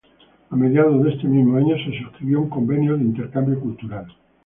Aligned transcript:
A 0.49 0.55
mediados 0.55 1.03
de 1.03 1.13
ese 1.13 1.27
mismo 1.27 1.57
año, 1.57 1.75
se 1.77 1.95
suscribió 2.01 2.41
un 2.41 2.49
convenio 2.49 2.97
de 2.97 3.03
intercambio 3.03 3.59
cultural. 3.59 4.07